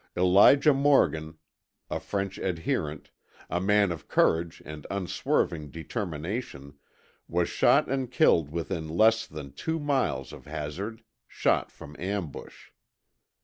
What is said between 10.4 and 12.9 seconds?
Hazard shot from ambush.